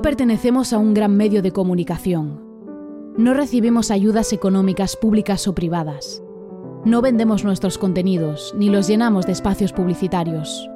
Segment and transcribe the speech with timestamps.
[0.00, 2.42] No pertenecemos a un gran medio de comunicación.
[3.18, 6.22] No recibimos ayudas económicas públicas o privadas.
[6.86, 10.70] No vendemos nuestros contenidos ni los llenamos de espacios publicitarios.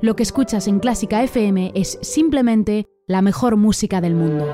[0.00, 4.46] Lo que escuchas en Clásica FM es simplemente la mejor música del mundo.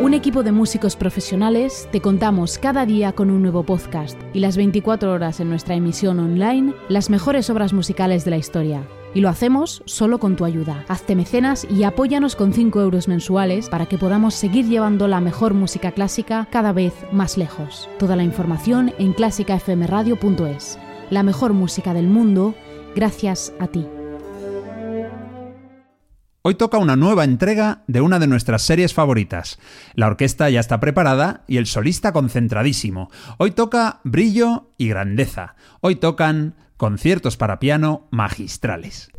[0.00, 4.56] Un equipo de músicos profesionales te contamos cada día con un nuevo podcast y las
[4.56, 8.86] 24 horas en nuestra emisión online las mejores obras musicales de la historia.
[9.14, 10.84] Y lo hacemos solo con tu ayuda.
[10.88, 15.54] Hazte mecenas y apóyanos con 5 euros mensuales para que podamos seguir llevando la mejor
[15.54, 17.88] música clásica cada vez más lejos.
[17.98, 20.78] Toda la información en clásicafmradio.es.
[21.10, 22.56] La mejor música del mundo
[22.96, 23.86] gracias a ti.
[26.42, 29.58] Hoy toca una nueva entrega de una de nuestras series favoritas.
[29.94, 33.10] La orquesta ya está preparada y el solista concentradísimo.
[33.38, 35.54] Hoy toca brillo y grandeza.
[35.80, 39.13] Hoy tocan conciertos para piano magistrales.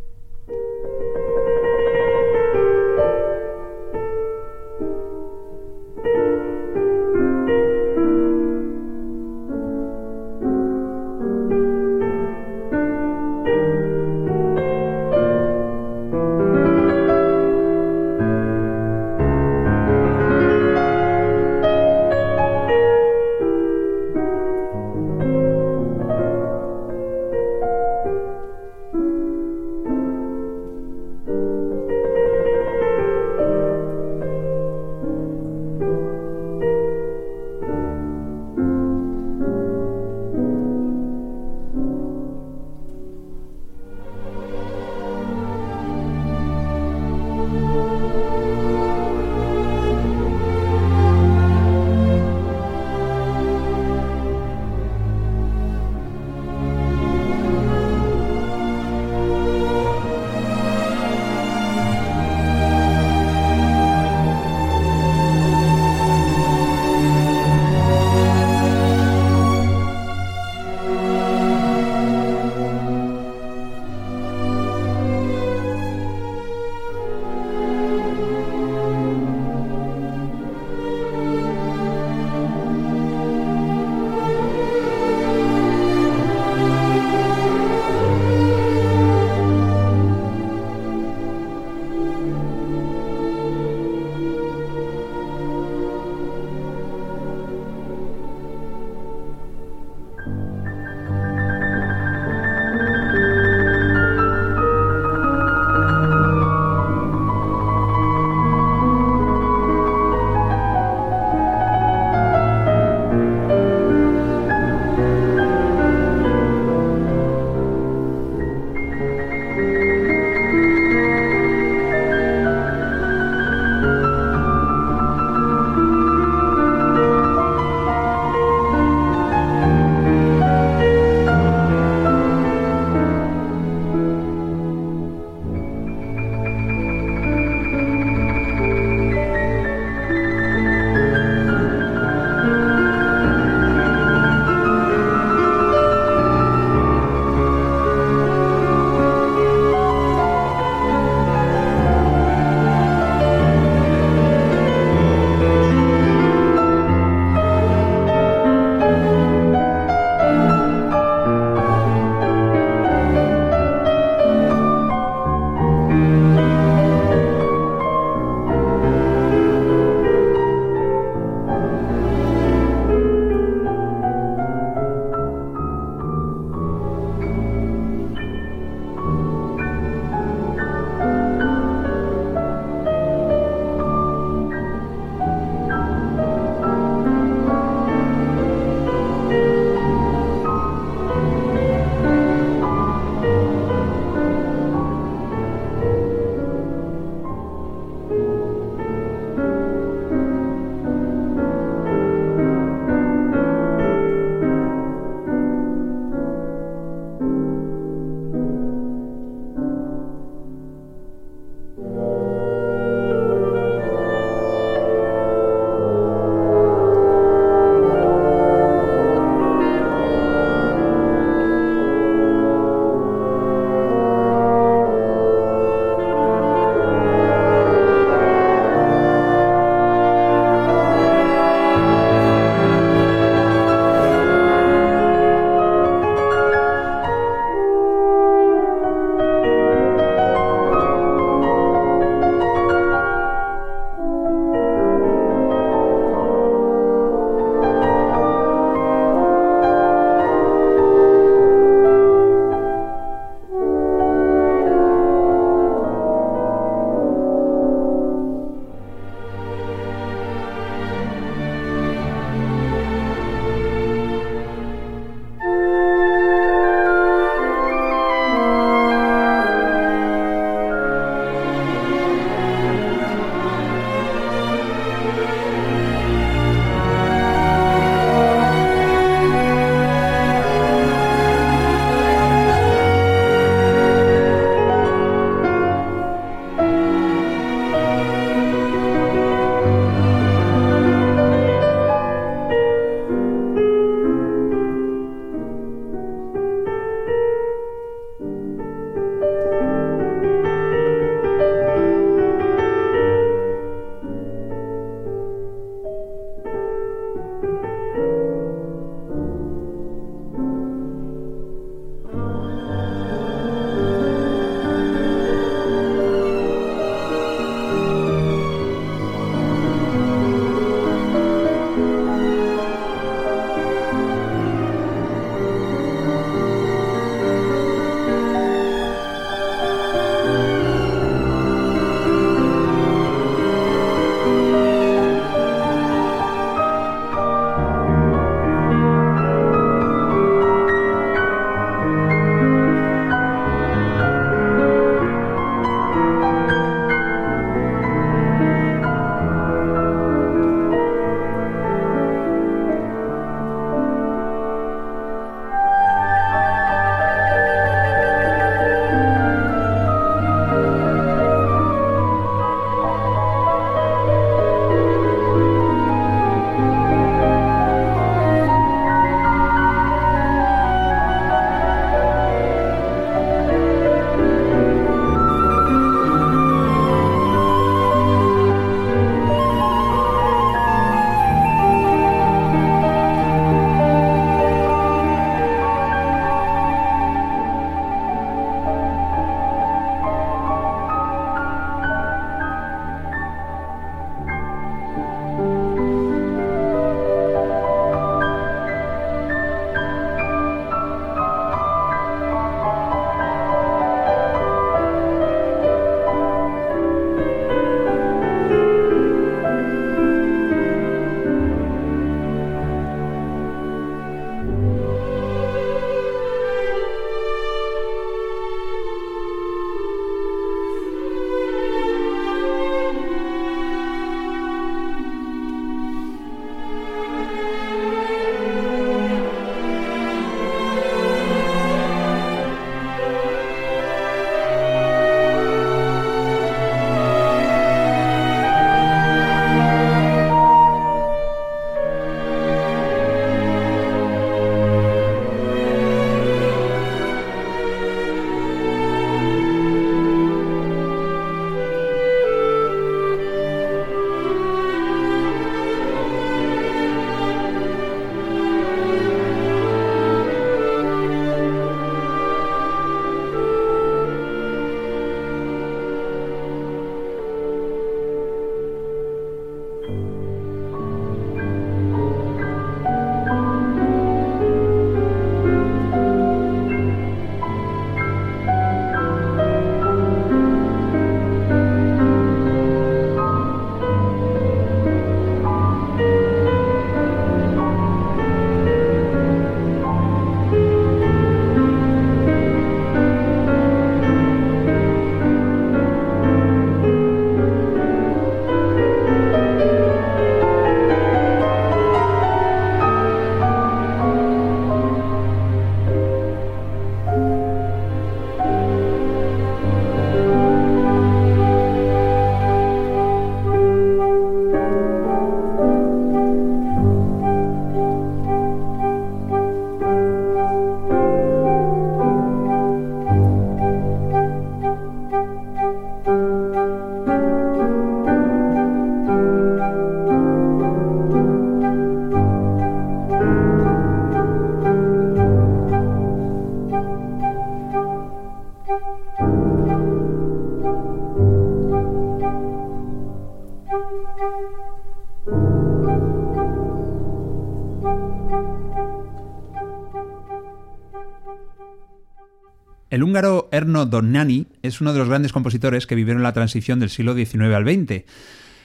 [553.56, 557.54] Erno Donnani es uno de los grandes compositores que vivieron la transición del siglo XIX
[557.54, 558.04] al XX.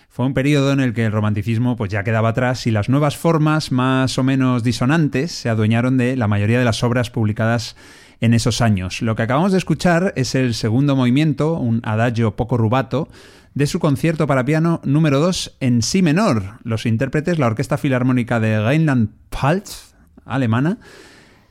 [0.09, 3.17] Fue un periodo en el que el romanticismo pues ya quedaba atrás y las nuevas
[3.17, 7.77] formas más o menos disonantes se adueñaron de la mayoría de las obras publicadas
[8.21, 9.01] en esos años.
[9.03, 13.09] Lo que acabamos de escuchar es el segundo movimiento, un adagio poco rubato,
[13.55, 16.59] de su concierto para piano número 2 en si menor.
[16.65, 19.95] Los intérpretes, la Orquesta Filarmónica de Rheinland-Pfalz,
[20.25, 20.79] alemana,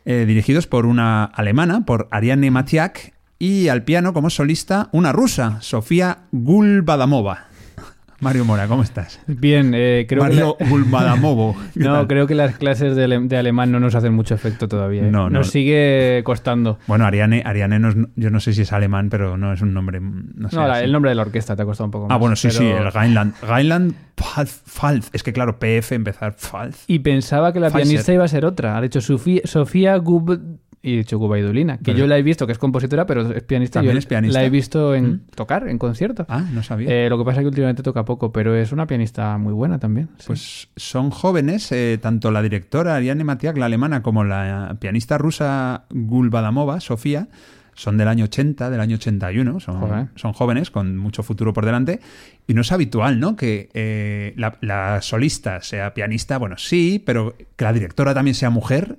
[0.06, 5.58] eh, dirigidos por una alemana, por Ariane Matiak, y al piano como solista una rusa,
[5.62, 7.46] Sofía Gulbadamova.
[8.20, 9.22] Mario Mora, ¿cómo estás?
[9.28, 10.66] Bien, eh, creo Mario que...
[10.66, 11.56] Gulbadamovo.
[11.74, 14.68] ¿Qué no, creo que las clases de, ale- de alemán no nos hacen mucho efecto
[14.68, 15.04] todavía.
[15.08, 15.10] ¿eh?
[15.12, 15.40] No, no.
[15.40, 16.80] Nos sigue costando.
[16.86, 19.74] Bueno, Ariane, Ariane no es- yo no sé si es alemán, pero no es un
[19.74, 20.02] nombre.
[20.02, 22.14] No, sé, no, la- el nombre de la orquesta te ha costado un poco más.
[22.16, 23.36] Ah, bueno, sí, sí, el Rheinland.
[23.42, 25.10] Rheinland Pfalz, Pfalz.
[25.14, 26.84] Es que claro, PF empezar Pfalz.
[26.88, 27.84] Y pensaba que la Pfizer.
[27.88, 28.76] pianista iba a ser otra.
[28.78, 30.60] Ha dicho Sofía, Sofía Gub...
[30.82, 33.80] Y Gubaidulina, que yo la he visto, que es compositora, pero es pianista.
[33.80, 34.40] ¿También yo es pianista?
[34.40, 35.22] La he visto en ¿Mm?
[35.36, 36.26] tocar, en concierto.
[36.30, 36.90] Ah, no sabía.
[36.90, 39.78] Eh, lo que pasa es que últimamente toca poco, pero es una pianista muy buena
[39.80, 40.08] también.
[40.18, 40.28] sí.
[40.28, 45.84] Pues son jóvenes, eh, tanto la directora Ariane Matiak, la alemana, como la pianista rusa
[45.90, 47.28] Gulbadamova, Sofía,
[47.74, 50.08] son del año 80, del año 81, son, Joder.
[50.16, 52.00] son jóvenes con mucho futuro por delante.
[52.48, 53.36] Y no es habitual, ¿no?
[53.36, 58.50] Que eh, la, la solista sea pianista, bueno, sí, pero que la directora también sea
[58.50, 58.98] mujer.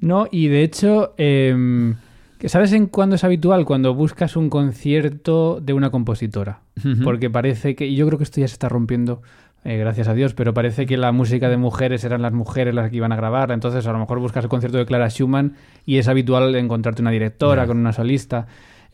[0.00, 3.64] No, y de hecho, que ¿sabes en cuándo es habitual?
[3.64, 6.60] Cuando buscas un concierto de una compositora.
[7.02, 9.22] Porque parece que, y yo creo que esto ya se está rompiendo,
[9.64, 12.90] eh, gracias a Dios, pero parece que la música de mujeres eran las mujeres las
[12.90, 13.50] que iban a grabar.
[13.50, 17.10] Entonces, a lo mejor buscas el concierto de Clara Schumann y es habitual encontrarte una
[17.10, 18.46] directora con una solista.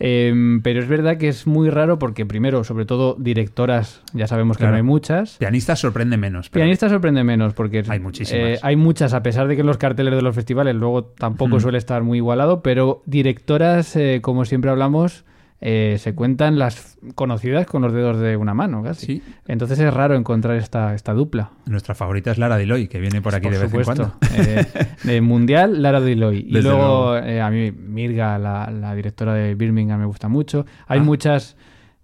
[0.05, 4.57] Em, pero es verdad que es muy raro porque, primero, sobre todo, directoras, ya sabemos
[4.57, 4.73] que Claro.
[4.73, 5.37] no hay muchas.
[5.39, 6.51] Pianista sorprende menos.
[6.51, 8.45] pero- Pianista sorprende menos porque Hay muchísimas.
[8.45, 11.59] eh, hay muchas, a pesar de que en los carteles de los festivales luego tampoco
[11.59, 11.61] Mm.
[11.61, 15.25] suele estar muy igualado, pero directoras, eh, como siempre hablamos,
[15.65, 19.07] eh, se cuentan las conocidas con los dedos de una mano, casi.
[19.07, 19.23] Sí.
[19.47, 21.53] Entonces es raro encontrar esta, esta dupla.
[21.67, 24.03] Nuestra favorita es Lara Diloy, que viene por aquí por de vez supuesto.
[24.03, 24.51] en cuando.
[24.51, 24.67] Eh,
[25.05, 26.47] de Mundial, Lara Diloy.
[26.49, 30.67] Y Desde luego eh, a mí Mirga, la, la directora de Birmingham, me gusta mucho.
[30.89, 31.03] Hay Ah.
[31.05, 31.57] muchas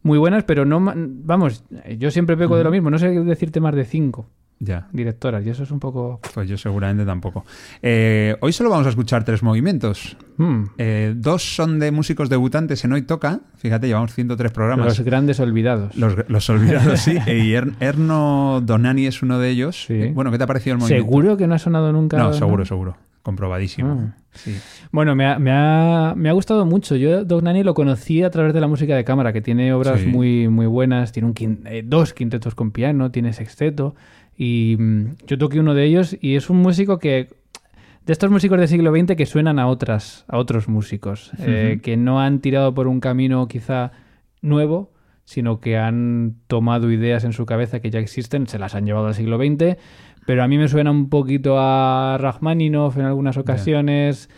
[0.03, 0.81] muy buenas, pero no...
[0.97, 1.65] Vamos,
[1.99, 2.89] yo siempre peco de lo mismo.
[2.91, 4.89] No sé decirte más de cinco Ya.
[4.93, 6.21] directoras y eso es un poco...
[6.35, 7.45] Pues yo seguramente tampoco.
[7.81, 10.17] Eh, hoy solo vamos a escuchar tres movimientos.
[10.37, 13.41] hmm, Eh, dos son de músicos debutantes en Hoy Toca.
[13.57, 14.87] Fíjate, llevamos 103 programas.
[14.87, 15.97] los grandes olvidados.
[15.97, 17.13] Los, los olvidados, sí.
[17.29, 19.85] Y Er- Erno Donani es uno de ellos.
[19.87, 19.95] Sí.
[19.95, 21.05] Eh, Bueno, ¿qué te ha parecido el movimiento?
[21.07, 22.17] ¿Seguro que no ha sonado nunca?
[22.19, 22.97] No, seguro, seguro.
[23.23, 24.09] Comprobadísimo.
[24.11, 24.17] Ah.
[24.33, 24.57] Sí.
[24.91, 26.97] Bueno, me ha, me, ha, me ha gustado mucho.
[26.97, 30.07] Yo Dognani lo conocí a través de la música de cámara, que tiene obras Sí.
[30.07, 31.13] muy, muy buenas.
[31.13, 33.95] Tiene un quin- eh, dos quintetos con piano, tiene sexteto.
[34.39, 37.29] Y mm, yo toqué uno de ellos y es un músico que...
[38.07, 41.99] De estos músicos del siglo XX que suenan a, otras, a otros músicos, eh, que
[41.99, 43.93] no han tirado por un camino quizá
[44.41, 44.93] nuevo,
[45.27, 49.09] sino que han tomado ideas en su cabeza que ya existen, se las han llevado
[49.09, 49.77] al siglo XX,
[50.25, 54.31] pero a mí me suena un poquito a Rachmaninoff en algunas ocasiones.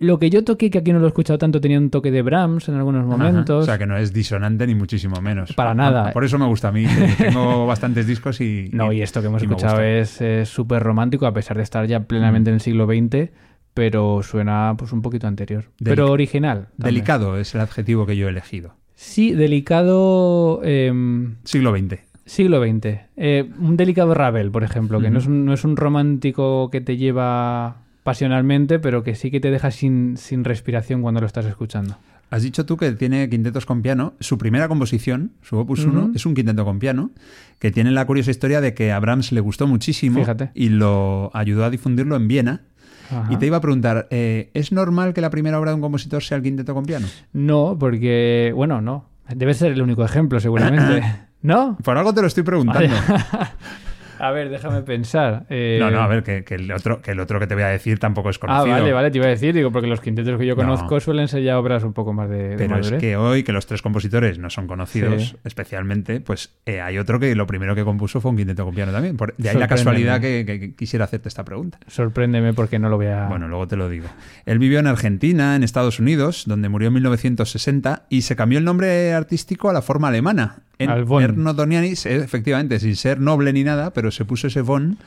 [0.00, 2.22] Lo que yo toqué, que aquí no lo he escuchado tanto, tenía un toque de
[2.22, 3.16] Brahms en algunos Ajá.
[3.16, 3.62] momentos.
[3.62, 5.52] O sea, que no es disonante ni muchísimo menos.
[5.54, 6.12] Para nada.
[6.12, 6.86] Por eso me gusta a mí.
[7.18, 8.70] Tengo bastantes discos y.
[8.72, 12.50] No, y esto que hemos escuchado es súper romántico, a pesar de estar ya plenamente
[12.50, 13.30] en el siglo XX,
[13.74, 15.64] pero suena pues un poquito anterior.
[15.80, 16.68] Delic- pero original.
[16.76, 16.94] también.
[16.94, 18.74] Delicado es el adjetivo que yo he elegido.
[18.94, 20.60] Sí, delicado.
[20.64, 22.00] em, Siglo XX.
[22.24, 22.86] Siglo XX.
[23.16, 25.32] Eh, un delicado Ravel, por ejemplo, que no, es Ujú.
[25.32, 27.76] un, no es un romántico que te lleva
[28.08, 31.98] pasionalmente, pero que sí que te deja sin, sin respiración cuando lo estás escuchando.
[32.30, 34.14] Has dicho tú que tiene quintetos con piano.
[34.18, 35.90] Su primera composición, su opus Ujú.
[35.90, 37.10] 1, es un quinteto con piano,
[37.58, 40.52] que tiene la curiosa historia de que a Brahms le gustó muchísimo Fíjate.
[40.54, 42.62] y lo ayudó a difundirlo en Viena.
[43.10, 43.30] Ajá.
[43.30, 46.22] Y te iba a preguntar, eh, ¿es normal que la primera obra de un compositor
[46.22, 47.06] sea el quinteto con piano?
[47.34, 49.04] No, porque, bueno, no.
[49.34, 51.02] Debe ser el único ejemplo, seguramente.
[51.42, 51.76] ¿No?
[51.84, 52.94] Por algo te lo estoy preguntando.
[54.20, 55.46] A ver, déjame pensar.
[55.48, 57.64] Eh, No, no, a ver, que, que el otro, que el otro que te voy
[57.64, 58.72] a decir tampoco es Ah, conocido.
[58.76, 60.62] vale, vale, te iba a decir, digo, porque los quintetos que yo No.
[60.62, 63.52] conozco suelen ser ya obras un poco más de, de Pero es que hoy, que
[63.52, 65.36] los tres compositores no son conocidos Sí.
[65.44, 68.92] especialmente, pues eh, hay otro que lo primero que compuso fue un quinteto con piano
[68.92, 69.16] también.
[69.16, 71.78] Por- de ahí la casualidad que, que- que quisiera hacerte esta pregunta.
[71.86, 73.26] Sorpréndeme porque no lo voy a...
[73.28, 74.06] Bueno, luego te lo digo.
[74.46, 78.64] Él vivió en Argentina, en Estados Unidos, donde murió en 1960 y se cambió el
[78.64, 80.56] nombre artístico a la forma alemana.
[80.78, 81.22] En von.
[81.22, 84.98] Erno Doniani, se- efectivamente, sin ser noble ni nada, pero se puso ese von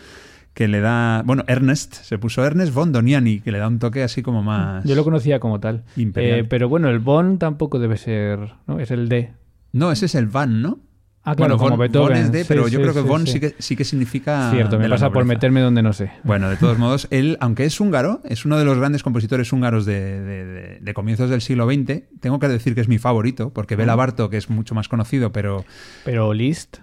[0.53, 4.03] que le da, bueno, Ernest, se puso Ernest von Doniani, que le da un toque
[4.03, 4.83] así como más...
[4.83, 5.83] Yo lo conocía como tal.
[5.95, 6.39] Imperial.
[6.39, 8.79] Eh, pero bueno, el Bon tampoco debe ser, ¿no?
[8.79, 9.31] Es el D.
[9.71, 10.79] No, ese es el van, ¿no?
[11.23, 12.07] Ah, claro, bueno, como von, Beethoven.
[12.09, 13.39] von es de, Sí, pero sí, yo creo que sí, von sí.
[13.39, 14.49] que, sí que significa.
[14.51, 16.11] Cierto, me pasa por meterme donde no sé.
[16.23, 19.85] Bueno, de todos modos, él, aunque es húngaro, es uno de los grandes compositores húngaros
[19.85, 22.03] de, de- de- de comienzos del siglo XX.
[22.19, 25.63] Tengo que decir que es mi favorito, porque Bela Bartok es mucho más conocido, pero.
[26.05, 26.77] Pero Liszt.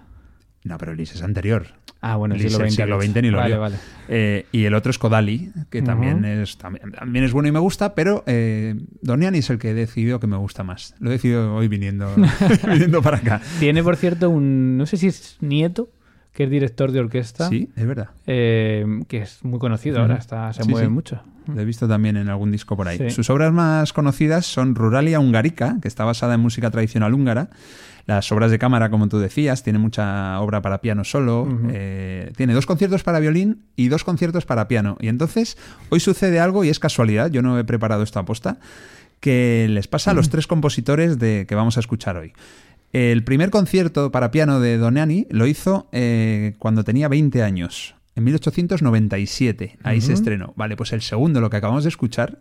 [0.63, 1.67] No, pero Lis es anterior.
[2.01, 2.75] Ah, bueno, el siglo XX.
[2.75, 3.75] siglo XX ni lo Vale, vale.
[4.07, 7.59] Eh, y el otro es Kodali, que también, es, también, también es bueno y me
[7.59, 10.95] gusta, pero eh, Doniani es el que he decidido que me gusta más.
[10.99, 12.09] Lo he decidido hoy viniendo,
[12.67, 13.41] viniendo para acá.
[13.59, 14.77] Tiene, por cierto, un.
[14.77, 15.89] No sé si es nieto,
[16.39, 17.49] que es director de orquesta.
[17.49, 18.11] Sí, es verdad.
[18.25, 20.93] eh, que es muy conocido ahora, está, se Sí, mueve sí.
[20.93, 21.21] mucho.
[21.53, 22.97] Lo he visto también en algún disco por ahí.
[22.97, 23.09] Sí.
[23.09, 27.49] Sus obras más conocidas son Ruralia Hungarica, que está basada en música tradicional húngara.
[28.05, 31.45] Las obras de cámara, como tú decías, tiene mucha obra para piano solo.
[31.73, 34.95] Eh, tiene dos conciertos para violín y dos conciertos para piano.
[35.01, 35.57] Y entonces,
[35.89, 38.59] hoy sucede algo y es casualidad, yo no he preparado esto a posta,
[39.19, 42.31] que les pasa a los tres compositores de, que vamos a escuchar hoy.
[42.91, 48.23] El primer concierto para piano de Doniani lo hizo eh, cuando tenía 20 años, en
[48.23, 49.77] 1897.
[49.83, 50.53] Ahí se estrenó.
[50.55, 52.39] Vale, pues el segundo, lo que acabamos de escuchar,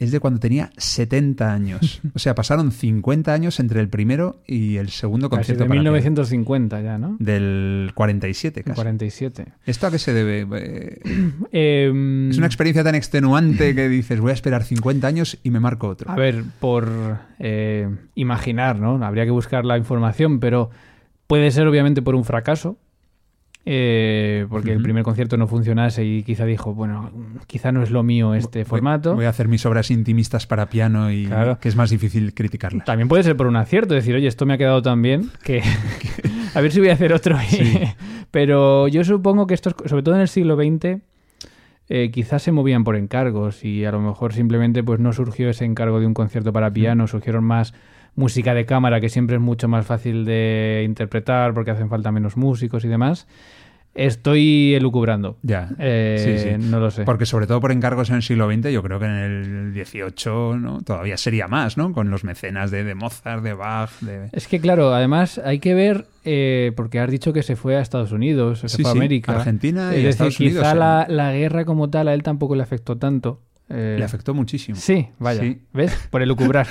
[0.00, 2.00] es de cuando tenía 70 años.
[2.14, 5.80] O sea, pasaron 50 años entre el primero y el segundo Casi concierto de para
[5.80, 5.90] piano.
[5.92, 7.16] 1950 ya, ¿no?
[7.20, 8.74] Del 47, casi.
[8.74, 9.44] 47.
[9.66, 10.46] ¿Esto a qué se debe?
[10.50, 11.00] Eh,
[11.52, 15.60] Eh, Es una experiencia tan extenuante que dices, voy a esperar 50 años y me
[15.60, 16.10] marco otro.
[16.10, 16.88] A ver, por
[17.38, 19.04] eh, imaginar, ¿no?
[19.04, 20.70] Habría que buscar la información, pero
[21.26, 22.78] puede ser obviamente por un fracaso.
[23.66, 27.10] Eh, porque el primer concierto no funcionase y quizá dijo, bueno,
[27.46, 29.14] quizá no es lo mío este Voy- formato.
[29.14, 31.58] Voy a hacer mis obras intimistas para piano y Claro.
[31.60, 32.84] que es más difícil criticarlas.
[32.86, 35.62] También puede ser por un acierto, decir, oye, esto me ha quedado tan bien que
[36.54, 37.36] a ver si voy a hacer otro.
[37.48, 37.78] Sí.
[38.30, 41.00] Pero yo supongo que estos, sobre todo en el siglo XX,
[41.88, 45.64] eh, quizás se movían por encargos y a lo mejor simplemente pues no surgió ese
[45.64, 47.74] encargo de un concierto para piano, surgieron más
[48.20, 52.36] música de cámara que siempre es mucho más fácil de interpretar porque hacen falta menos
[52.36, 53.26] músicos y demás.
[53.92, 55.36] Estoy elucubrando.
[55.42, 55.70] Ya.
[55.80, 56.70] Eh, Sí, sí.
[56.70, 57.02] No lo sé.
[57.02, 60.60] Porque sobre todo por encargos en el siglo XX, yo creo que en el XVIII
[60.60, 60.82] ¿no?
[60.82, 61.92] todavía sería más, ¿no?
[61.92, 64.28] Con los mecenas de, de Mozart, de Bach, de...
[64.32, 67.80] Es que claro, además hay que ver, eh, porque has dicho que se fue a
[67.80, 69.32] Estados Unidos, se Sí, fue a América.
[69.36, 70.78] Argentina y es decir, Estados Unidos, quizá ¿eh?
[70.78, 73.40] la, la guerra como tal a él tampoco le afectó tanto.
[73.72, 74.76] Eh, Le afectó muchísimo.
[74.76, 75.40] Sí, vaya.
[75.42, 75.60] Sí.
[75.72, 76.08] ¿Ves?
[76.10, 76.66] Por elucubrar.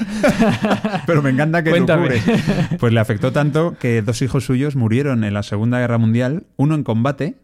[1.06, 2.10] Pero me encanta que Cuéntame.
[2.10, 2.78] lucubres.
[2.80, 6.76] Pues le afectó tanto que dos hijos suyos murieron en la Segunda Guerra Mundial, uno
[6.76, 7.36] en combate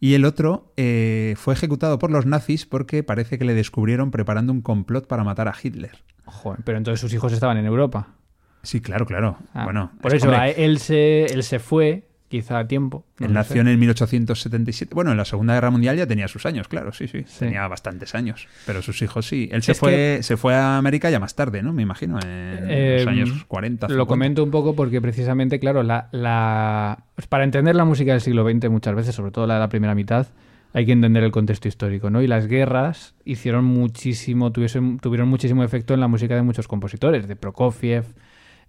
[0.00, 4.52] y el otro eh, fue ejecutado por los nazis porque parece que le descubrieron preparando
[4.52, 5.92] un complot para matar a Hitler.
[6.24, 8.08] Joder, pero entonces sus hijos estaban en Europa.
[8.62, 9.38] Sí, claro, claro.
[9.54, 13.04] Ah, bueno, por es- eso hombre, a él se, él se fue, quizá a tiempo.
[13.18, 13.60] no él lo nació sé.
[13.60, 14.94] en el 1877.
[14.94, 17.24] Bueno, en la Segunda Guerra Mundial ya tenía sus años, claro, sí, sí.
[17.26, 17.38] Sí.
[17.40, 18.46] Tenía bastantes años.
[18.66, 19.48] Pero sus hijos sí.
[19.52, 21.72] Él se, Es fue, se fue a América ya más tarde, ¿no?
[21.72, 22.26] Me imagino, en
[22.68, 23.86] Eh, los años 40.
[23.88, 24.08] Lo 50.
[24.08, 28.48] comento un poco porque precisamente, claro, la, la- pues para entender la música del siglo
[28.48, 30.26] XX muchas veces, sobre todo la de la primera mitad,
[30.74, 32.20] hay que entender el contexto histórico, ¿no?
[32.22, 37.26] Y las guerras hicieron muchísimo, tuviesen- tuvieron muchísimo efecto en la música de muchos compositores,
[37.26, 38.04] de Prokofiev,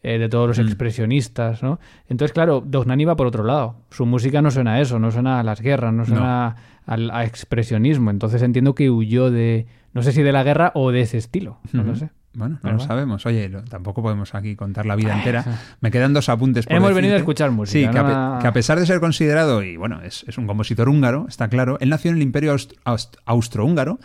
[0.03, 0.67] eh, de todos los Mm.
[0.67, 1.79] expresionistas, ¿no?
[2.07, 3.75] Entonces, claro, Dohnányi va por otro lado.
[3.89, 7.25] Su música no suena a eso, no suena a las guerras, no suena al a
[7.25, 8.09] expresionismo.
[8.09, 11.57] Entonces entiendo que huyó de, no sé si de la guerra o de ese estilo,
[11.73, 12.09] no lo sé.
[12.33, 13.25] Bueno, no lo sabemos.
[13.25, 15.43] Oye, lo- tampoco podemos aquí contar la vida entera.
[15.81, 18.41] Me quedan dos apuntes por Hemos venido a escuchar música, Sí, que a, no pe-
[18.43, 21.77] que a pesar de ser considerado, y bueno, es, es un compositor húngaro, está claro,
[21.81, 23.99] él nació en el Imperio aust- aust- austrohúngaro,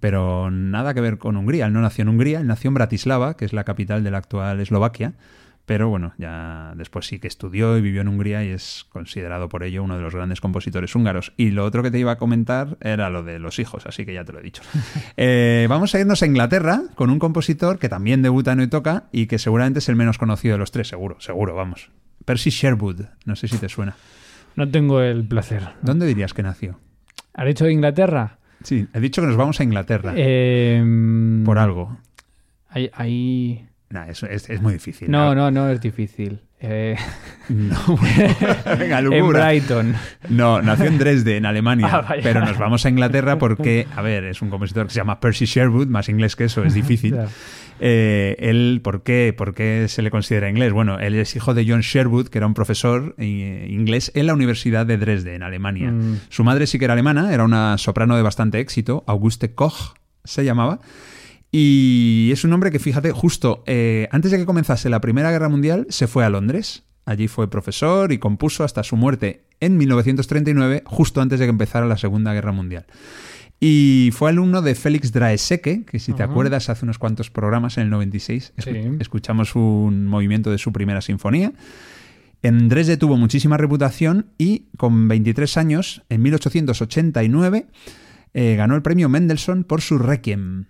[0.00, 1.66] pero nada que ver con Hungría.
[1.66, 4.18] Él no nació en Hungría, él nació en Bratislava, que es la capital de la
[4.18, 5.12] actual Eslovaquia.
[5.66, 9.64] Pero bueno, ya después sí que estudió y vivió en Hungría y es considerado por
[9.64, 11.32] ello uno de los grandes compositores húngaros.
[11.36, 14.14] Y lo otro que te iba a comentar era lo de los hijos, así que
[14.14, 14.62] ya te lo he dicho.
[15.16, 19.04] Eh, vamos a irnos a Inglaterra con un compositor que también debuta en Hoy Toca
[19.12, 21.90] y que seguramente es el menos conocido de los tres, seguro, seguro, vamos.
[22.24, 23.96] Percy Sherwood, no sé si te suena.
[24.54, 25.62] No tengo el placer.
[25.82, 26.78] ¿Dónde dirías que nació?
[27.34, 28.38] ¿Has dicho de Inglaterra?
[28.62, 31.98] Sí, he dicho que nos vamos a Inglaterra Eh, por algo.
[32.68, 35.10] Ahí, ahí- Nah, eso es, es muy difícil.
[35.10, 36.38] No, no, no es difícil.
[36.60, 36.96] Eh,
[37.48, 38.34] No, bueno.
[38.78, 39.28] Venga, en.
[39.28, 39.94] Brighton.
[40.28, 41.86] No, nació en Dresde, en Alemania.
[42.06, 45.18] Ah, pero nos vamos a Inglaterra porque, a ver, es un compositor que se llama
[45.18, 47.12] Percy Sherwood, más inglés que eso, es difícil.
[47.16, 47.30] Claro.
[47.78, 49.34] Eh, él, ¿por qué?
[49.36, 50.72] ¿por qué se le considera inglés?
[50.72, 54.34] Bueno, él es hijo de John Sherwood, que era un profesor eh, inglés en la
[54.34, 55.90] Universidad de Dresde, en Alemania.
[55.90, 56.20] Mm.
[56.28, 60.44] Su madre sí que era alemana, era una soprano de bastante éxito, Auguste Koch se
[60.44, 60.80] llamaba.
[61.58, 65.48] Y es un hombre que, fíjate, justo eh, antes de que comenzase la Primera Guerra
[65.48, 66.82] Mundial, se fue a Londres.
[67.06, 71.86] Allí fue profesor y compuso hasta su muerte en 1939, justo antes de que empezara
[71.86, 72.84] la Segunda Guerra Mundial.
[73.58, 77.84] Y fue alumno de Félix Draeseke, que si te acuerdas, hace unos cuantos programas, en
[77.84, 78.96] el 96, escu- Sí.
[79.00, 81.54] escuchamos un movimiento de su primera sinfonía.
[82.42, 87.66] En Dresde tuvo muchísima reputación y con 23 años, en 1889,
[88.34, 90.66] eh, ganó el premio Mendelssohn por su Requiem.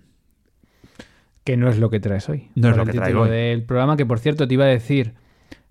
[1.46, 2.48] Que no es lo que traes hoy.
[2.56, 3.30] No es lo el que título traigo hoy.
[3.30, 5.14] del programa, que por cierto te iba a decir,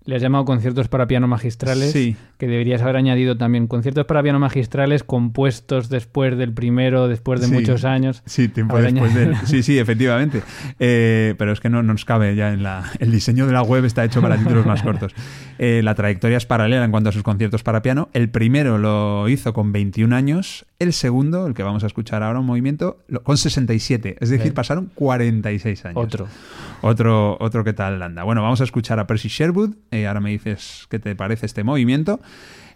[0.06, 2.16] le has llamado conciertos para piano magistrales, Sí.
[2.38, 7.48] que deberías haber añadido también conciertos para piano magistrales compuestos después del primero, después de
[7.48, 7.52] Sí.
[7.52, 8.22] muchos años.
[8.24, 9.36] Sí, tiempo después del...
[9.46, 10.42] Sí, sí, efectivamente.
[10.78, 12.84] Eh, pero es que no, no nos cabe ya en la...
[13.00, 15.12] El diseño de la web está hecho para títulos más cortos.
[15.58, 18.08] Eh, la trayectoria es paralela en cuanto a sus conciertos para piano.
[18.12, 20.66] El primero lo hizo con 21 años.
[20.78, 24.16] El segundo, el que vamos a escuchar ahora, un movimiento, lo- con 67.
[24.20, 24.54] Es decir, Bien.
[24.54, 25.96] pasaron 46 años.
[25.96, 26.28] Otro.
[26.82, 28.22] Otro, otro que tal anda.
[28.22, 29.74] Bueno, vamos a escuchar a Percy Sherwood.
[29.90, 32.20] Eh, ahora me dices qué te parece este movimiento.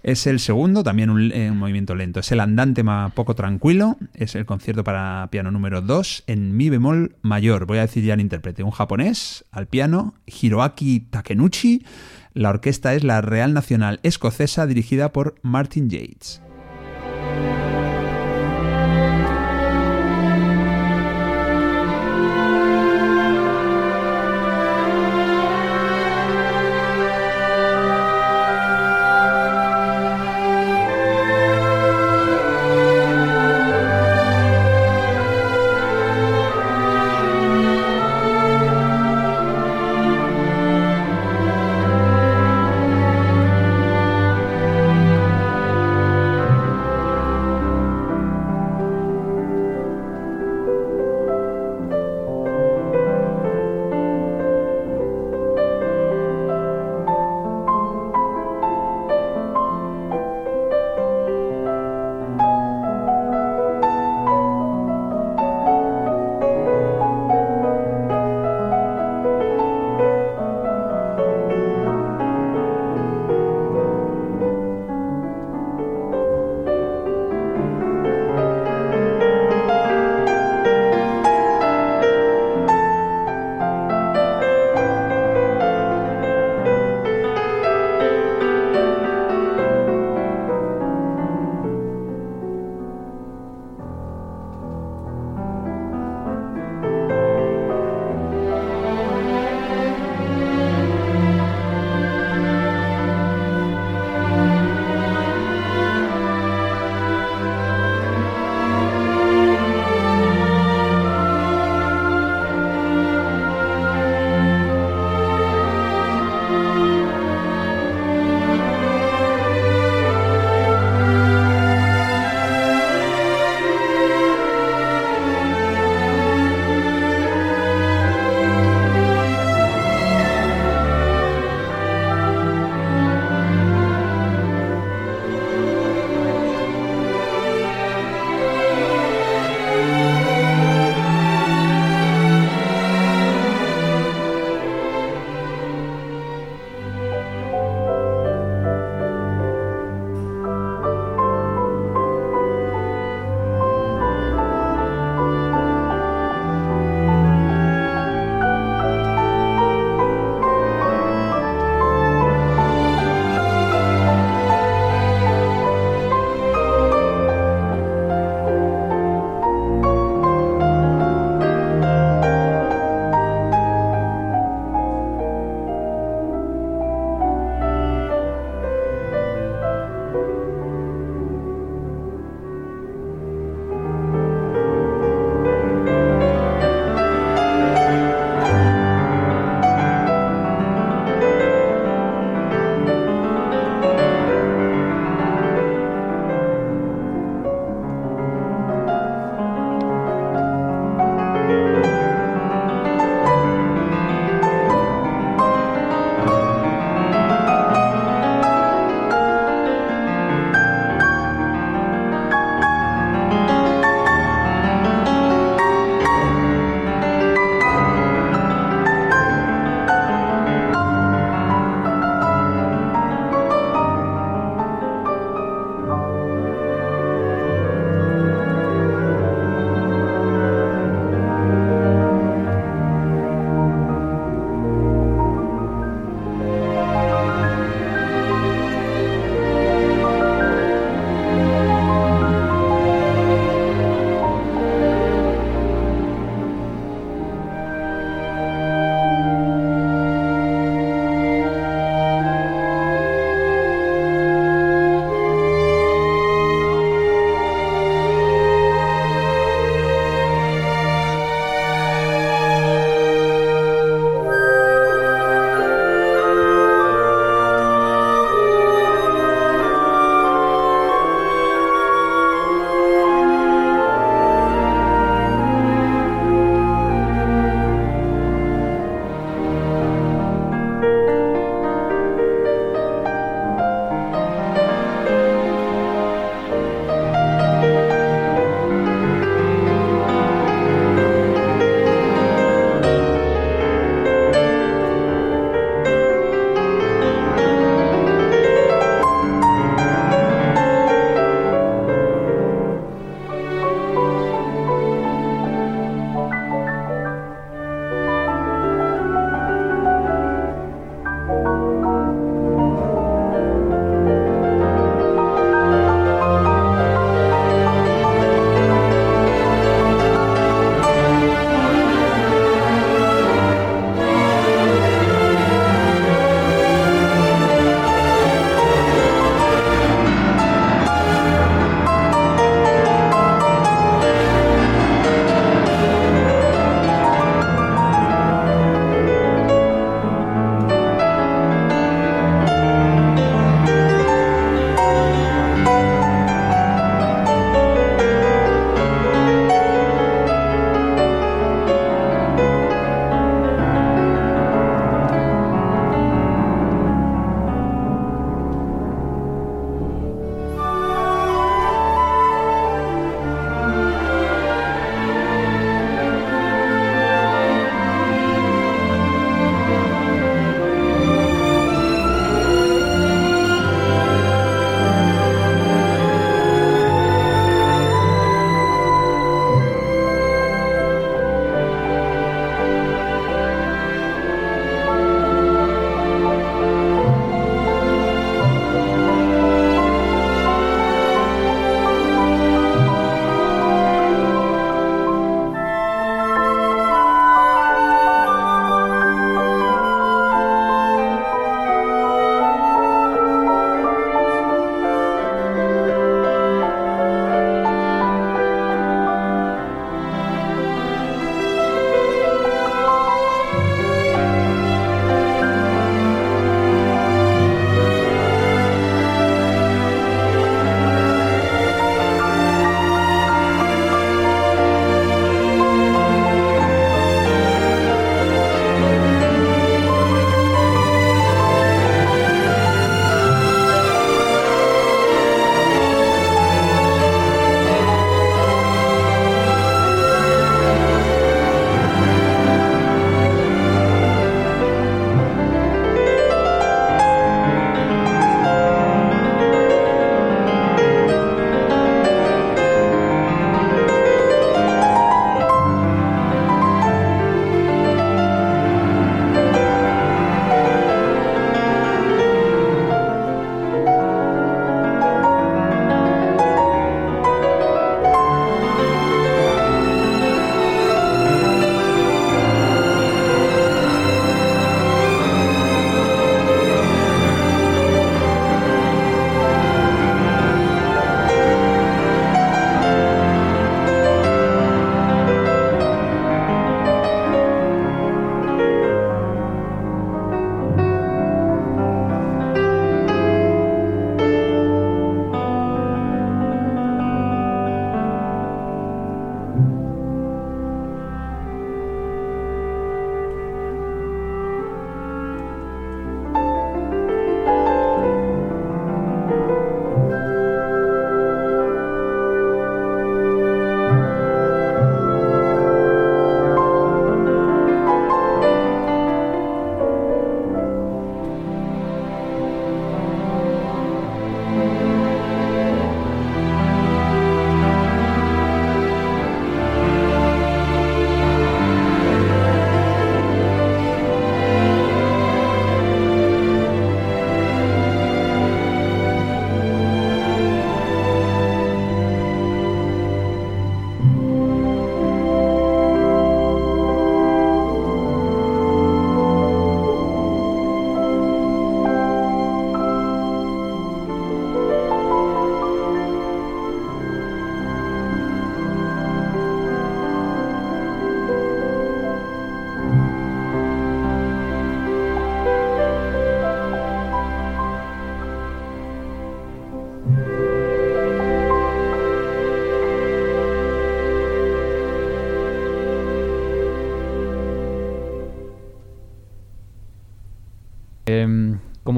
[0.02, 2.20] Es el segundo, también un, eh, un movimiento lento.
[2.20, 3.98] Es el andante más poco tranquilo.
[4.14, 7.66] Es el concierto para piano número 2 en mi bemol mayor.
[7.66, 8.62] Voy a decir ya el intérprete.
[8.62, 11.84] Un japonés al piano, Hiroaki Takenuchi.
[12.32, 16.40] La orquesta es la Real Nacional Escocesa dirigida por Martin Yates.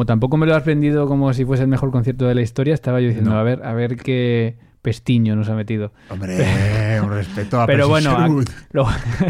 [0.03, 2.75] Como tampoco me lo has vendido como si fuese el mejor concierto de la historia,
[2.75, 3.39] estaba yo diciendo, No.
[3.39, 5.93] a ver, a ver qué pestiño nos ha metido.
[6.11, 6.37] Hombre,
[7.03, 8.45] un respeto a Pero bueno, Sherwood.
[8.49, 8.87] ac- lo-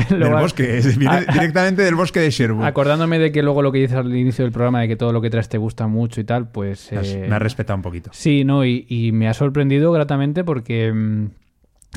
[0.09, 2.65] del lo- bosque, es- viene a- directamente del bosque de Sherwood.
[2.65, 5.21] Acordándome de que luego lo que dices al inicio del programa de que todo lo
[5.21, 6.91] que traes te gusta mucho y tal, pues...
[6.91, 8.09] Me has- eh, Me ha respetado un poquito.
[8.15, 11.27] Sí, no, y, y me ha sorprendido gratamente porque, mm,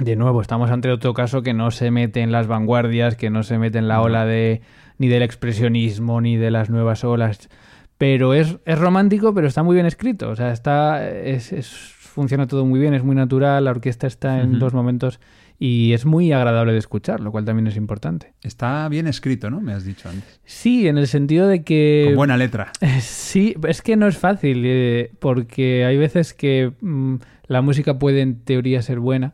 [0.03, 3.43] de nuevo, estamos ante otro caso que no se mete en las vanguardias, que no
[3.43, 4.59] se mete en la ola de
[4.97, 7.47] ni del expresionismo, ni de las nuevas olas.
[7.97, 10.29] Pero es, es romántico, pero está muy bien escrito.
[10.29, 14.41] O sea, está, es, es- funciona todo muy bien, es muy natural, la orquesta está
[14.41, 14.59] en Ujú.
[14.59, 15.19] dos momentos
[15.59, 18.33] y es muy agradable de escuchar, lo cual también es importante.
[18.41, 19.59] Está bien escrito, ¿no?
[19.61, 20.39] Me has dicho antes.
[20.45, 22.03] Sí, en el sentido de que...
[22.07, 22.71] Con buena letra.
[23.01, 27.15] Sí, es que no es fácil, eh, porque hay veces que mm,
[27.47, 29.33] la música puede en teoría ser buena,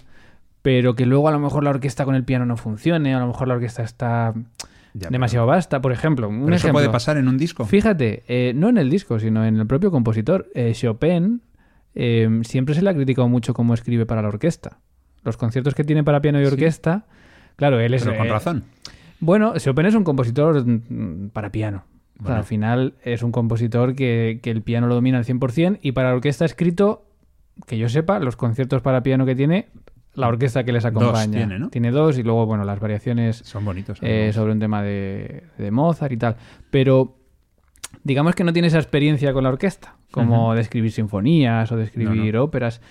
[0.63, 3.27] pero que luego a lo mejor la orquesta con el piano no funcione, a lo
[3.27, 4.33] mejor la orquesta está
[4.93, 6.27] Ya, demasiado vasta, por ejemplo.
[6.27, 6.79] Un Pero, pero eso ejemplo.
[6.81, 7.65] puede pasar en un disco.
[7.65, 10.49] Fíjate, eh, no en el disco, sino en el propio compositor.
[10.53, 11.41] Eh, Chopin
[11.95, 14.79] eh, siempre se le ha criticado mucho cómo escribe para la orquesta.
[15.23, 16.51] Los conciertos que tiene para piano y Sí.
[16.51, 17.05] orquesta,
[17.55, 18.03] claro, él es...
[18.03, 18.63] Pero con razón.
[19.19, 21.83] bueno, Chopin es un compositor mm, para piano.
[22.19, 22.37] O sea, Bueno.
[22.39, 26.09] al final es un compositor que, que el piano lo domina al 100% y para
[26.09, 27.05] la orquesta ha escrito,
[27.67, 29.67] que yo sepa, los conciertos para piano que tiene
[30.13, 31.47] la orquesta que les Dos acompaña.
[31.69, 31.91] tiene, ¿no?
[31.91, 33.99] dos y luego, bueno, las variaciones Son bonitos.
[33.99, 36.35] son eh, sobre un tema de, de Mozart y tal.
[36.69, 37.17] Pero
[38.03, 41.85] digamos que no tiene esa experiencia con la orquesta, como de escribir sinfonías o de
[41.85, 42.81] escribir óperas.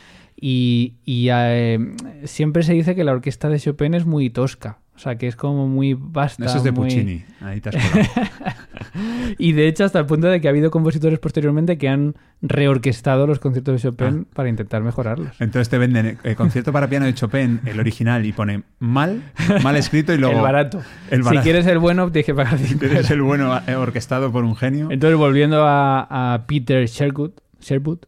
[0.43, 1.79] Y, y, eh,
[2.25, 4.79] siempre se dice que la orquesta de Chopin es muy tosca.
[4.95, 6.45] O sea, que es como muy vasta.
[6.47, 7.25] Eso es de muy- Puccini.
[7.41, 7.75] Ahí te has.
[9.39, 13.27] Y de hecho, hasta el punto de que ha habido compositores posteriormente que han reorquestado
[13.27, 15.41] los conciertos de Chopin para intentar mejorarlos.
[15.41, 19.23] Entonces te venden el concierto para piano de Chopin, el original, y pone mal,
[19.63, 20.37] mal escrito y luego.
[20.37, 20.83] el barato.
[21.11, 21.43] el barato.
[21.43, 24.57] Si quieres el bueno, tienes que pagar 5 Eres el bueno eh, orquestado por un
[24.57, 24.89] genio.
[24.91, 28.07] Entonces, volviendo a, a Peter Sherwood, Sherwood eh,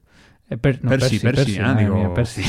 [0.59, 2.43] Per- no, Percy, Percy, ah, madre digo, mía, Percy.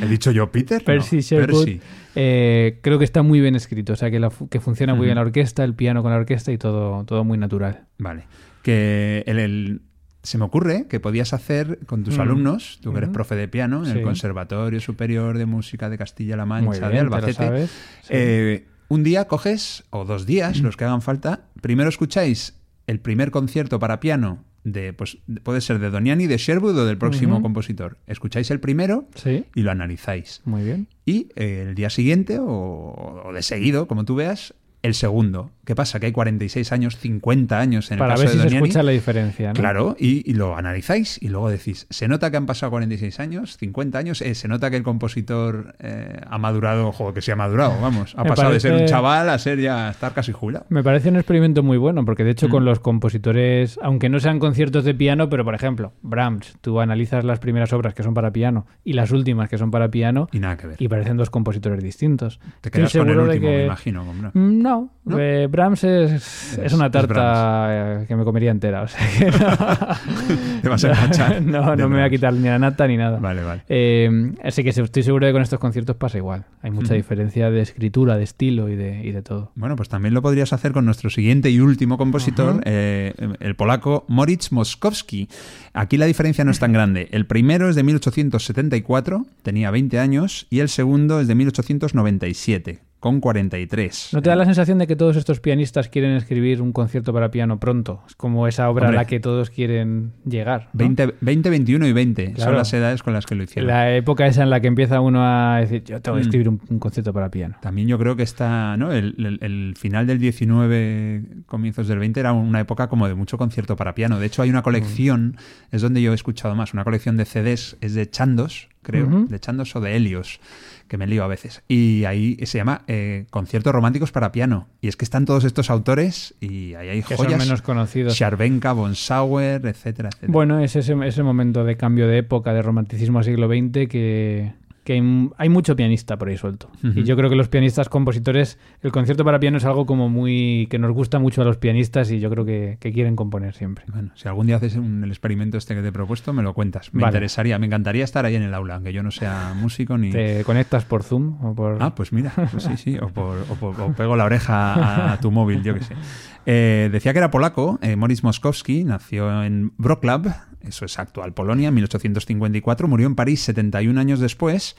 [0.00, 0.80] ¿He dicho yo Peter?
[0.82, 1.80] No, Percy Sherwood, Percy.
[2.14, 5.06] eh, creo que está muy bien escrito, o sea que, la fu- que funciona muy
[5.06, 7.86] bien la orquesta, el piano con la orquesta y todo, todo muy natural.
[7.98, 8.24] Vale.
[8.62, 9.82] Que el, el-
[10.22, 12.20] se me ocurre que podías hacer con tus Mm.
[12.20, 13.14] alumnos, tú que eres Ujú.
[13.14, 13.98] profe de piano en Sí.
[13.98, 17.66] el Conservatorio Superior de Música de Castilla-La Mancha bien, de Albacete.
[17.66, 17.72] Sí.
[18.10, 23.30] eh, un día coges, o dos días, los que hagan falta, primero escucháis el primer
[23.30, 27.98] concierto para piano de, pues, puede ser de Doniani, de Sherwood o del próximo compositor.
[28.06, 30.40] Escucháis el primero sí, y lo analizáis.
[30.44, 30.88] muy bien.
[31.04, 35.50] Y eh, el día siguiente, o, o de seguido, como tú veas, el segundo.
[35.64, 36.00] ¿Qué pasa?
[36.00, 38.90] Que hay 46 años, 50 años en Para el ver si de se escucha la
[38.90, 39.48] diferencia.
[39.48, 39.54] ¿no?
[39.54, 43.56] Claro, y, y lo analizáis y luego decís, se nota que han pasado 46 años,
[43.58, 47.36] 50 años, eh, se nota que el compositor eh, ha madurado, ojo, que se ha
[47.36, 50.66] madurado, vamos, ha Me pasado de ser un chaval a ser ya estar casi jubilado.
[50.68, 52.50] Me parece un experimento muy bueno, porque de hecho Mm.
[52.50, 57.24] con los compositores, aunque no sean conciertos de piano, pero por ejemplo, Brahms, tú analizas
[57.24, 60.40] las primeras obras que son para piano y las últimas que son para piano Y
[60.40, 60.76] nada que ver.
[60.80, 62.40] y parecen dos compositores distintos.
[62.60, 64.04] Te quedas con el último, me imagino.
[64.34, 64.71] no.
[64.72, 65.18] No, ¿No?
[65.18, 68.82] eh, Brahms es, es una tarta eh, que me comería entera.
[68.82, 72.32] O sea que no, Te vas a enganchar no, de no me voy a quitar
[72.32, 73.18] ni la nata ni nada.
[73.18, 73.62] Vale, vale.
[73.68, 76.44] Eh, así que estoy seguro de que con estos conciertos pasa igual.
[76.62, 79.52] Hay mucha diferencia de escritura, de estilo y de, y de todo.
[79.54, 84.04] Bueno, pues también lo podrías hacer con nuestro siguiente y último compositor, eh, el polaco
[84.08, 85.28] Moritz Moskowski.
[85.74, 87.08] Aquí la diferencia no es tan grande.
[87.12, 93.18] El primero es de 1874, tenía 20 años, y el segundo es de 1897, con
[93.20, 94.10] 43.
[94.12, 97.32] ¿No te da la sensación de que todos estos pianistas quieren escribir un concierto para
[97.32, 98.00] piano pronto?
[98.06, 98.98] Es como esa obra Hombre.
[98.98, 100.68] a la que todos quieren llegar.
[100.72, 100.78] ¿no?
[100.78, 103.66] 20, 20, 21 y 20 son las edades con las que lo hicieron.
[103.66, 106.26] La época esa en la que empieza uno a decir, yo tengo que Mm.
[106.26, 107.56] escribir un, un concierto para piano.
[107.60, 108.92] También yo creo que está, ¿no?
[108.92, 113.36] El, el- el final del 19, comienzos del 20 era una época como de mucho
[113.36, 114.20] concierto para piano.
[114.20, 115.36] De hecho, hay una colección,
[115.72, 119.26] es donde yo he escuchado más, una colección de CDs, es de Chandos, creo, Ujú.
[119.28, 120.40] de Chandos o de Helios,
[120.88, 121.62] que me lío a veces.
[121.68, 124.68] Y ahí se llama eh, Conciertos Románticos para Piano.
[124.80, 127.38] Y es que están todos estos autores y ahí hay Que son joyas.
[127.38, 128.14] menos conocidos.
[128.14, 130.32] Scharwenka, Bonsauer, etcétera, etcétera.
[130.32, 134.52] Bueno, es ese, ese momento de cambio de época, de romanticismo al siglo XX, que,
[134.84, 134.94] que
[135.38, 136.68] hay, mucho pianista por ahí suelto.
[136.82, 140.66] Y yo creo que los pianistas compositores, el concierto para piano es algo como muy
[140.70, 143.84] que nos gusta mucho a los pianistas y yo creo que, que quieren componer siempre.
[143.92, 146.52] Bueno, si algún día haces un- el experimento este que te he propuesto, me lo
[146.52, 146.92] cuentas.
[146.92, 147.10] Me Vale.
[147.12, 150.10] interesaría, me encantaría estar ahí en el aula, aunque yo no sea músico ni...
[150.10, 151.78] ¿Te conectas por Zoom o por...?
[151.80, 155.12] Ah, pues mira, pues sí, sí, o, por- o por- o pego la oreja a,
[155.12, 155.94] a tu móvil, yo qué sé.
[156.46, 160.22] Eh, decía que era polaco, eh, Moritz Moskowski, nació en Wrocław,
[160.62, 164.76] eso es actual Polonia, en 1854, murió en París 71 años después.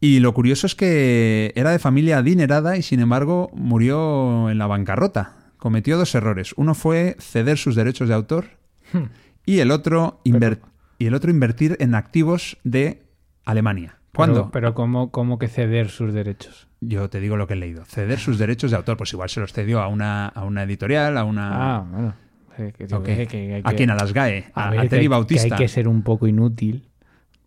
[0.00, 4.66] Y lo curioso es que era de familia adinerada y sin embargo murió en la
[4.68, 5.34] bancarrota.
[5.56, 6.54] Cometió dos errores.
[6.56, 8.44] Uno fue ceder sus derechos de autor
[9.44, 10.60] y el otro inver-
[10.98, 13.02] y el otro invertir en activos de
[13.44, 13.98] Alemania.
[14.14, 14.42] ¿Cuándo?
[14.42, 16.67] Pero, pero ¿cómo, ¿cómo que ceder sus derechos?
[16.80, 17.84] Yo te digo lo que he leído.
[17.84, 21.18] Ceder sus derechos de autor, pues igual se los cedió a una, a una editorial,
[21.18, 21.76] a una...
[21.76, 22.14] Ah, bueno.
[22.56, 23.90] Que- ¿A quién?
[23.90, 25.48] A las GAE, a, ver, a que Teddy Bautista.
[25.48, 26.88] Que hay que ser un poco inútil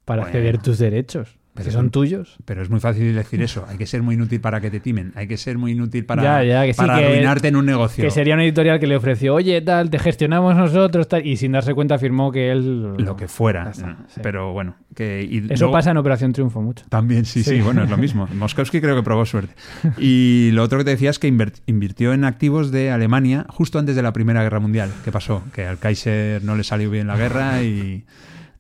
[0.06, 0.32] para Bueno.
[0.38, 1.38] ceder tus derechos.
[1.54, 2.38] Pero si son son- tuyos.
[2.46, 3.66] Pero es muy fácil decir eso.
[3.68, 5.12] Hay que ser muy inútil para que te timen.
[5.16, 7.66] Hay que ser muy inútil para, Ya, ya, que sí, para que- arruinarte en un
[7.66, 8.04] negocio.
[8.04, 11.52] Que sería una editorial que le ofreció, oye, tal, te gestionamos nosotros, tal, y sin
[11.52, 12.94] darse cuenta afirmó que él...
[12.98, 13.70] Lo que fuera.
[13.70, 14.20] Está, Mm, sí.
[14.24, 14.76] Pero bueno.
[14.96, 16.86] Que, y Eso luego- pasa en Operación Triunfo mucho.
[16.90, 17.62] También, sí, sí, Sí.
[17.62, 18.28] bueno, es lo mismo.
[18.34, 19.54] Moskowski creo que probó suerte.
[19.98, 23.96] Y lo otro que te decía es que invirtió en activos de Alemania justo antes
[23.96, 24.90] de la Primera Guerra Mundial.
[25.04, 25.44] ¿Qué pasó?
[25.54, 28.06] Que al Kaiser no le salió bien la guerra y...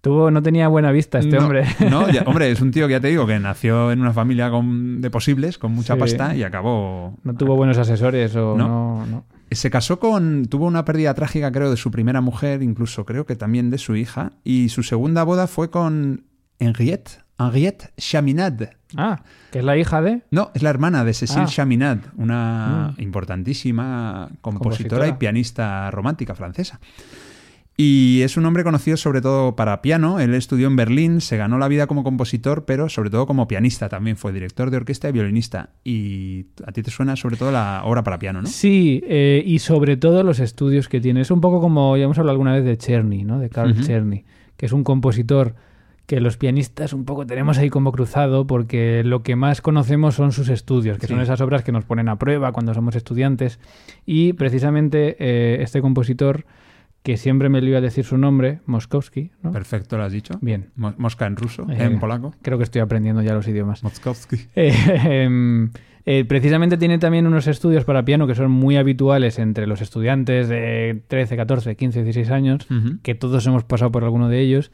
[0.02, 1.64] Tuvo, no tenía buena vista este No, hombre.
[1.90, 4.50] No, ya- hombre, es un tío que ya te digo que nació en una familia
[4.50, 6.00] con- de posibles, con mucha Sí.
[6.00, 7.18] pasta y acabó...
[7.24, 8.68] No tuvo buenos asesores o No.
[8.68, 9.06] no.
[9.06, 9.26] no.
[9.52, 10.46] Se casó con.
[10.46, 13.98] Tuvo una pérdida trágica, creo, de su primera mujer, incluso creo que también de su
[13.98, 14.32] hija.
[14.46, 16.24] Y su segunda boda fue con
[16.58, 18.70] Henriette, Henriette Chaminade.
[18.96, 20.22] Ah, que es la hija de...
[20.32, 21.48] No, es la hermana de Cécile Ah.
[21.48, 23.02] Chaminade, una Mm.
[23.02, 25.08] importantísima compositora, Compositora.
[25.10, 26.80] y pianista romántica francesa.
[27.78, 30.20] Y es un hombre conocido sobre todo para piano.
[30.20, 33.90] Él estudió en Berlín, se ganó la vida como compositor, pero sobre todo como pianista
[33.90, 34.18] también.
[34.18, 35.70] Fue director de orquesta y violinista.
[35.84, 38.48] Y a ti te suena sobre todo la obra para piano, ¿no?
[38.48, 41.22] Sí, eh, y sobre todo los estudios que tiene.
[41.22, 43.40] Es un poco como, ya hemos hablado alguna vez de Czerny, ¿no?
[43.40, 43.82] De Ujú.
[43.82, 44.26] Czerny,
[44.58, 45.56] que es un compositor
[46.06, 50.34] que los pianistas un poco tenemos ahí como cruzado porque lo que más conocemos son
[50.34, 51.14] sus estudios, que Sí.
[51.14, 53.60] son esas obras que nos ponen a prueba cuando somos estudiantes.
[54.06, 56.46] Y precisamente eh, este compositor,
[57.04, 59.52] que siempre me a decir su nombre, Moskowski, ¿no?
[59.52, 60.36] Perfecto, lo has dicho.
[60.42, 60.68] Bien.
[60.76, 62.34] Mo- Mosca en ruso, Eh, en polaco.
[62.42, 63.84] Creo que estoy aprendiendo ya los idiomas.
[63.84, 64.38] Moskowski.
[64.56, 64.74] Eh,
[65.24, 65.72] em,
[66.06, 70.48] eh, precisamente tiene también unos estudios para piano que son muy habituales entre los estudiantes
[70.48, 72.68] de 13, 14, 15, 16 años,
[73.04, 74.72] que todos hemos pasado por alguno de ellos.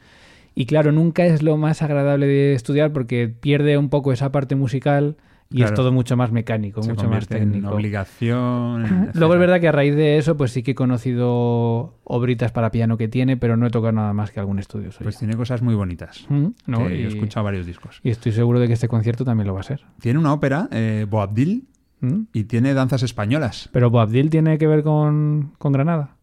[0.54, 4.54] Y claro, nunca es lo más agradable de estudiar porque pierde un poco esa parte
[4.56, 5.16] musical
[5.50, 5.72] y Claro.
[5.72, 7.70] es todo mucho más mecánico, Se mucho más en técnico.
[7.70, 9.10] obligación.
[9.14, 12.70] Luego es verdad que a raíz de eso, pues sí que he conocido obritas para
[12.70, 15.04] piano que tiene, pero no he tocado nada más que algún estudio suyo.
[15.04, 16.26] Pues tiene cosas muy bonitas.
[16.28, 16.90] Mm, ¿no?
[16.90, 18.00] y, He escuchado varios discos.
[18.02, 19.84] y estoy seguro de que este concierto también lo va a ser.
[20.00, 21.66] Tiene una ópera, eh, Boabdil,
[22.00, 22.22] ¿Mm?
[22.32, 23.68] y tiene danzas españolas.
[23.72, 26.16] Pero Boabdil tiene que ver con, con Granada.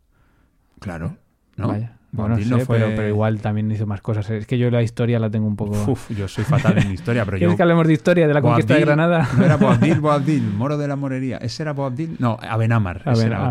[0.79, 1.17] Claro.
[1.57, 1.69] ¿no?
[1.69, 1.94] Vaya.
[2.15, 4.29] Bueno, Boabdil no no sé, fue- pero, pero igual también hizo más cosas.
[4.29, 5.75] Es que yo la historia la tengo un poco...
[5.91, 7.39] Uf, yo soy fatal en historia, pero yo.
[7.41, 9.27] ¿Quieres que hablemos de historia de la conquista de Granada?
[9.37, 11.37] No era Boabdil, Boabdil, moro de la morería.
[11.37, 12.15] ¿Ese era Boabdil?
[12.19, 13.01] No, Abenamar.
[13.05, 13.49] Aben- era.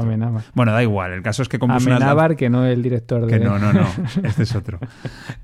[0.54, 1.12] Bueno, da igual.
[1.12, 3.38] El caso es que compuso unas Amenábar, que no el director de...
[3.38, 3.86] Que no, no, no.
[4.22, 4.78] Este es otro.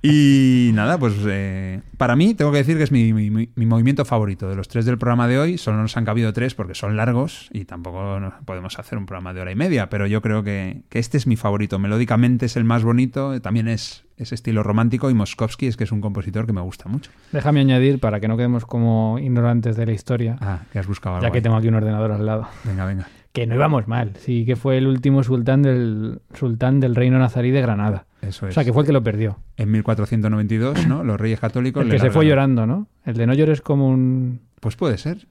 [0.03, 3.67] Y nada, pues eh, para mí tengo que decir que es mi, mi- mi- mi
[3.67, 4.49] movimiento favorito.
[4.49, 7.49] De los tres del programa de hoy, solo nos han cabido tres porque son largos
[7.53, 10.99] y tampoco podemos hacer un programa de hora y media, pero yo creo que, que
[10.99, 11.79] este es mi favorito.
[11.79, 15.93] Melódicamente es el más bonito, también es, es estilo romántico y Moskowski es que es
[15.93, 17.11] un compositor que me gusta mucho.
[17.33, 21.17] Déjame añadir, para que no quedemos como ignorantes de la historia, Ah, que has buscado
[21.17, 21.27] algo.
[21.27, 21.43] ya que ahí.
[21.43, 23.09] tengo aquí un ordenador al lado, Venga, venga.
[23.33, 24.13] que no íbamos mal.
[24.19, 28.07] Sí, que fue el último sultán del, sultán del reino nazarí de Granada.
[28.23, 28.53] Eso es.
[28.53, 29.39] O sea, que fue el que lo perdió.
[29.57, 31.05] En 1492, ¿no?
[31.05, 31.83] Los reyes católicos...
[31.83, 32.87] El le que se fue llorando, ¿no?
[33.05, 34.41] El de no llores como un...
[34.61, 35.27] Pues puede ser.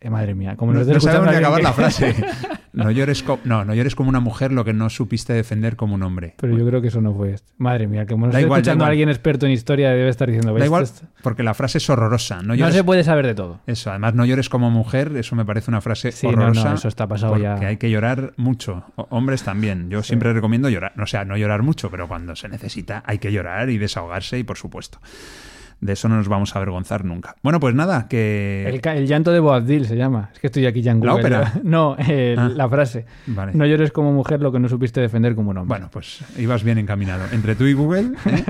[0.00, 2.14] Eh, madre mía, como No, nos esté no sabemos ni acabar la frase.
[2.74, 5.94] No llores, co- no, no llores como una mujer lo que no supiste defender como
[5.94, 6.34] un hombre.
[6.40, 7.52] Pero yo creo que eso no fue esto.
[7.58, 8.90] Madre mía, como nos Da esté igual, da escuchando igual.
[8.90, 10.48] alguien experto en historia debe estar diciendo...
[10.48, 10.66] Da "¿Veis?
[10.66, 12.42] igual, Esto- porque la frase es horrorosa.
[12.42, 13.60] No, se puede saber de todo.
[13.66, 16.70] Eso, además no llores como mujer, eso me parece una frase Sí, horrorosa.
[16.70, 17.54] no, eso está pasado ya.
[17.56, 18.84] hay que llorar mucho.
[18.96, 19.88] O- hombres también.
[19.90, 20.92] Yo siempre recomiendo llorar.
[21.00, 24.42] O sea, no llorar mucho, pero cuando se necesita hay que llorar y desahogarse y
[24.44, 24.98] por supuesto.
[25.80, 27.36] De eso no nos vamos a avergonzar nunca.
[27.42, 28.80] Bueno, pues nada, que...
[28.84, 30.30] El, llanto de Boabdil se llama.
[30.32, 31.24] Es que estoy aquí ya en ¿La Google.
[31.26, 31.52] ópera?
[31.62, 31.96] No,
[32.36, 32.48] Ah.
[32.54, 33.06] la frase.
[33.26, 33.52] Vale.
[33.54, 35.68] No llores como mujer lo que no supiste defender como un hombre.
[35.78, 37.24] Bueno, pues ibas bien encaminado.
[37.32, 38.44] Entre tú y Google, ¿eh?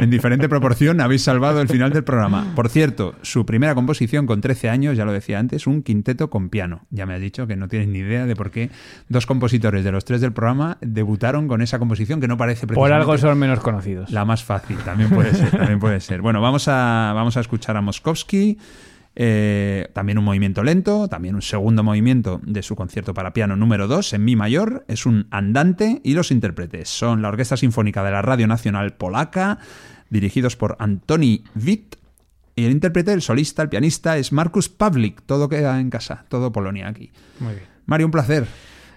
[0.00, 2.52] en diferente proporción, habéis salvado el final del programa.
[2.54, 6.48] Por cierto, su primera composición con 13 años, ya lo decía antes, un quinteto con
[6.48, 6.82] piano.
[6.90, 8.70] Ya me has dicho que no tienes ni idea de por qué
[9.08, 12.74] dos compositores de los tres del programa debutaron con esa composición que no parece Por
[12.76, 14.10] precisamente algo son menos conocidos.
[14.10, 14.76] la más fácil.
[14.78, 16.20] También puede ser, también puede ser.
[16.22, 18.58] Bueno, vamos a, vamos a escuchar a Moskowski.
[19.16, 23.88] eh, también un movimiento lento, también un segundo movimiento de su concierto para piano número
[23.88, 28.12] 2 en mi mayor, es un andante y los intérpretes son la Orquesta Sinfónica de
[28.12, 29.58] la Radio Nacional Polaca,
[30.10, 31.96] dirigidos por Antoni Witt,
[32.56, 36.52] y el intérprete, el solista, el pianista es Markus Pawlik, todo queda en casa, todo
[36.52, 37.10] Polonia aquí.
[37.38, 37.66] Muy bien.
[37.86, 38.46] Mario, un placer,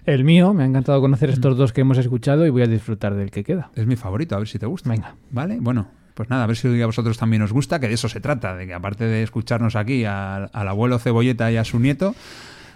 [0.06, 3.14] El mío, me ha encantado conocer estos dos que hemos escuchado y voy a disfrutar
[3.14, 3.70] del que queda.
[3.74, 4.90] es mi favorito, a ver si te gusta.
[4.90, 5.16] Venga.
[5.30, 5.58] ¿Vale?
[5.60, 8.20] Bueno, pues nada, a ver si a vosotros también os gusta, que de eso se
[8.20, 12.14] trata, de que aparte de escucharnos aquí al, al abuelo Cebolleta y a su nieto,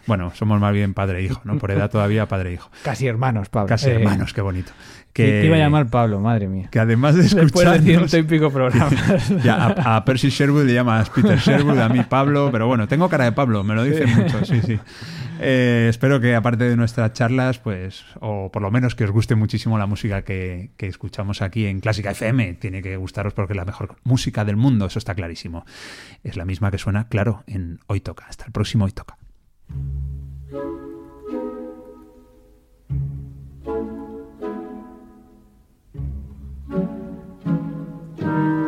[0.07, 1.59] Bueno, somos más bien padre e hijo, ¿no?
[1.59, 2.70] Por edad todavía padre e hijo.
[2.82, 3.68] Casi hermanos, Pablo.
[3.68, 4.72] Casi Eh, hermanos, qué bonito.
[5.13, 5.47] Que...
[5.47, 6.69] Iba a llamar Pablo, madre mía.
[6.71, 8.95] que además de Después de ciento y pico programas.
[9.43, 13.09] Ya, a, a Percy Sherwood le llamas Peter Sherwood, a mí Pablo, pero bueno, tengo
[13.09, 14.79] cara de Pablo, me lo dicen mucho, sí, sí.
[15.41, 19.35] Eh, espero que aparte de nuestras charlas, pues, o por lo menos que os guste
[19.35, 22.55] muchísimo la música que, que escuchamos aquí en Clásica FM.
[22.55, 25.65] Tiene que gustaros porque es la mejor música del mundo, eso está clarísimo.
[26.25, 28.27] Es la misma que suena, claro, en Hoy Toca.
[28.29, 29.17] Hasta el próximo Hoy Toca.
[38.39, 38.68] Amen.